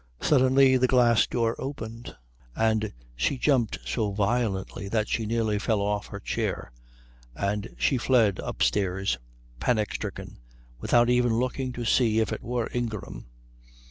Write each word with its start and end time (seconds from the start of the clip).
Suddenly 0.19 0.77
the 0.77 0.87
glass 0.87 1.27
door 1.27 1.55
opened, 1.59 2.15
and 2.55 2.91
she 3.15 3.37
jumped 3.37 3.77
so 3.85 4.09
violently 4.11 4.87
that 4.87 5.07
she 5.07 5.27
nearly 5.27 5.59
fell 5.59 5.79
off 5.79 6.07
her 6.07 6.19
chair, 6.19 6.71
and 7.35 7.69
she 7.77 7.97
fled 7.99 8.39
upstairs, 8.39 9.19
panic 9.59 9.93
stricken, 9.93 10.39
without 10.79 11.11
even 11.11 11.37
looking 11.37 11.71
to 11.73 11.85
see 11.85 12.19
if 12.19 12.33
it 12.33 12.41
were 12.41 12.67
Ingram. 12.73 13.27